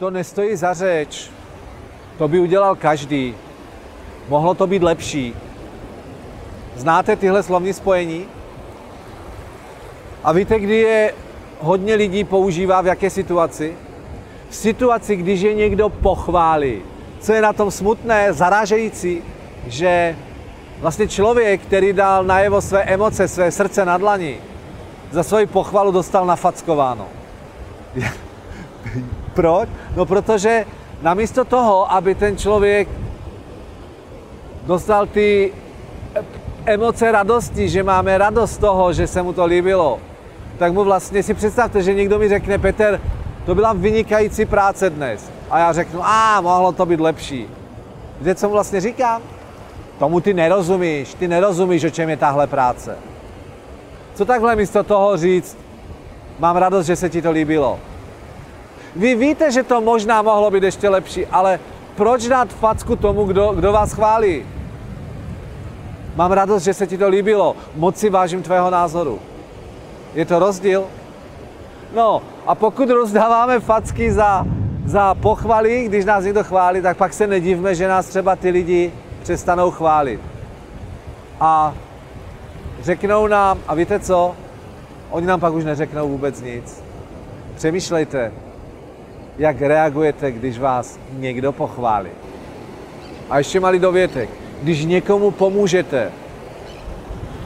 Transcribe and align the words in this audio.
to 0.00 0.10
nestojí 0.10 0.56
za 0.56 0.74
řeč. 0.74 1.30
To 2.18 2.28
by 2.28 2.40
udělal 2.40 2.76
každý. 2.76 3.34
Mohlo 4.28 4.54
to 4.54 4.66
být 4.66 4.82
lepší. 4.82 5.34
Znáte 6.76 7.16
tyhle 7.16 7.42
slovní 7.42 7.72
spojení? 7.72 8.26
A 10.24 10.32
víte, 10.32 10.58
kdy 10.58 10.76
je 10.76 11.14
hodně 11.60 11.94
lidí 11.94 12.24
používá 12.24 12.80
v 12.80 12.86
jaké 12.86 13.10
situaci? 13.10 13.76
V 14.48 14.54
situaci, 14.56 15.16
když 15.16 15.40
je 15.40 15.54
někdo 15.54 15.88
pochválí. 15.88 16.82
Co 17.20 17.32
je 17.32 17.42
na 17.42 17.52
tom 17.52 17.70
smutné, 17.70 18.32
zarážející, 18.32 19.22
že 19.66 20.16
vlastně 20.80 21.08
člověk, 21.08 21.60
který 21.60 21.92
dal 21.92 22.24
najevo 22.24 22.60
své 22.60 22.82
emoce, 22.82 23.28
své 23.28 23.50
srdce 23.50 23.84
na 23.84 23.98
dlani, 23.98 24.40
za 25.10 25.22
svoji 25.22 25.46
pochvalu 25.46 25.92
dostal 25.92 26.26
nafackováno. 26.26 27.08
Proč? 29.40 29.68
No 29.96 30.06
protože 30.06 30.64
namísto 31.02 31.44
toho, 31.44 31.92
aby 31.92 32.14
ten 32.14 32.36
člověk 32.36 32.88
dostal 34.66 35.06
ty 35.06 35.52
emoce 36.66 37.12
radosti, 37.12 37.68
že 37.68 37.82
máme 37.82 38.18
radost 38.18 38.52
z 38.52 38.58
toho, 38.58 38.92
že 38.92 39.06
se 39.06 39.22
mu 39.22 39.32
to 39.32 39.46
líbilo, 39.46 39.98
tak 40.58 40.72
mu 40.72 40.84
vlastně 40.84 41.22
si 41.22 41.34
představte, 41.34 41.82
že 41.82 41.94
někdo 41.94 42.18
mi 42.18 42.28
řekne, 42.28 42.58
Peter, 42.58 43.00
to 43.46 43.54
byla 43.54 43.72
vynikající 43.72 44.44
práce 44.44 44.90
dnes. 44.90 45.30
A 45.50 45.58
já 45.58 45.72
řeknu, 45.72 46.00
a 46.04 46.40
mohlo 46.40 46.72
to 46.72 46.86
být 46.86 47.00
lepší. 47.00 47.48
Víte, 48.18 48.34
co 48.34 48.46
mu 48.46 48.52
vlastně 48.52 48.80
říkám? 48.80 49.22
Tomu 49.98 50.20
ty 50.20 50.34
nerozumíš, 50.34 51.14
ty 51.14 51.28
nerozumíš, 51.28 51.84
o 51.84 51.90
čem 51.90 52.08
je 52.08 52.16
tahle 52.16 52.46
práce. 52.46 52.96
Co 54.14 54.24
takhle 54.24 54.56
místo 54.56 54.84
toho 54.84 55.16
říct, 55.16 55.58
mám 56.38 56.56
radost, 56.56 56.86
že 56.86 56.96
se 56.96 57.08
ti 57.08 57.22
to 57.22 57.30
líbilo. 57.30 57.78
Vy 58.96 59.14
víte, 59.14 59.52
že 59.52 59.62
to 59.62 59.80
možná 59.80 60.22
mohlo 60.22 60.50
být 60.50 60.62
ještě 60.62 60.88
lepší, 60.88 61.26
ale 61.26 61.60
proč 61.94 62.28
dát 62.28 62.48
facku 62.48 62.96
tomu, 62.96 63.24
kdo, 63.24 63.52
kdo 63.52 63.72
vás 63.72 63.92
chválí? 63.92 64.46
Mám 66.16 66.32
radost, 66.32 66.62
že 66.62 66.74
se 66.74 66.86
ti 66.86 66.98
to 66.98 67.08
líbilo. 67.08 67.56
Moc 67.74 67.96
si 67.96 68.10
vážím 68.10 68.42
tvého 68.42 68.70
názoru. 68.70 69.18
Je 70.14 70.24
to 70.26 70.38
rozdíl? 70.38 70.84
No 71.94 72.22
a 72.46 72.54
pokud 72.54 72.90
rozdáváme 72.90 73.60
facky 73.60 74.12
za, 74.12 74.44
za 74.84 75.14
pochvaly, 75.14 75.84
když 75.84 76.04
nás 76.04 76.24
někdo 76.24 76.44
chválí, 76.44 76.82
tak 76.82 76.96
pak 76.96 77.12
se 77.12 77.26
nedivme, 77.26 77.74
že 77.74 77.88
nás 77.88 78.06
třeba 78.06 78.36
ty 78.36 78.50
lidi 78.50 78.92
přestanou 79.22 79.70
chválit. 79.70 80.20
A 81.40 81.74
řeknou 82.80 83.26
nám, 83.26 83.58
a 83.68 83.74
víte 83.74 84.00
co? 84.00 84.34
Oni 85.10 85.26
nám 85.26 85.40
pak 85.40 85.52
už 85.52 85.64
neřeknou 85.64 86.08
vůbec 86.08 86.42
nic. 86.42 86.82
Přemýšlejte, 87.54 88.32
jak 89.38 89.60
reagujete, 89.60 90.32
když 90.32 90.58
vás 90.58 90.98
někdo 91.12 91.52
pochválí. 91.52 92.10
A 93.30 93.38
ještě 93.38 93.60
malý 93.60 93.78
dovětek. 93.78 94.30
Když 94.62 94.84
někomu 94.84 95.30
pomůžete 95.30 96.10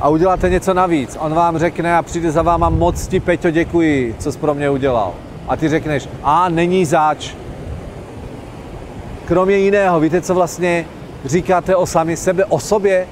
a 0.00 0.08
uděláte 0.08 0.50
něco 0.50 0.74
navíc, 0.74 1.16
on 1.20 1.34
vám 1.34 1.58
řekne 1.58 1.96
a 1.96 2.02
přijde 2.02 2.30
za 2.30 2.42
váma 2.42 2.68
moc 2.68 3.06
ti, 3.06 3.20
Peťo, 3.20 3.50
děkuji, 3.50 4.14
co 4.18 4.32
jsi 4.32 4.38
pro 4.38 4.54
mě 4.54 4.70
udělal. 4.70 5.14
A 5.48 5.56
ty 5.56 5.68
řekneš, 5.68 6.08
a 6.22 6.48
není 6.48 6.84
záč. 6.84 7.34
Kromě 9.24 9.56
jiného, 9.56 10.00
víte, 10.00 10.20
co 10.20 10.34
vlastně 10.34 10.84
říkáte 11.24 11.76
o 11.76 11.86
sami 11.86 12.16
sebe, 12.16 12.44
o 12.44 12.60
sobě? 12.60 13.06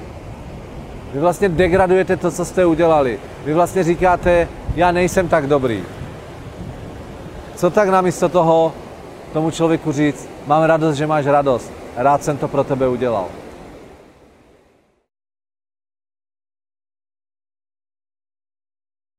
Vy 1.13 1.19
vlastně 1.19 1.49
degradujete 1.49 2.17
to, 2.17 2.31
co 2.31 2.45
jste 2.45 2.65
udělali. 2.65 3.19
Vy 3.45 3.53
vlastně 3.53 3.83
říkáte, 3.83 4.47
já 4.75 4.91
nejsem 4.91 5.27
tak 5.27 5.47
dobrý. 5.47 5.83
Co 7.61 7.69
tak 7.69 7.89
namísto 7.89 8.29
toho 8.29 8.73
tomu 9.33 9.51
člověku 9.51 9.91
říct, 9.91 10.29
mám 10.47 10.63
radost, 10.63 10.95
že 10.95 11.07
máš 11.07 11.25
radost, 11.25 11.71
rád 11.95 12.23
jsem 12.23 12.37
to 12.37 12.47
pro 12.47 12.63
tebe 12.63 12.87
udělal. 12.87 13.25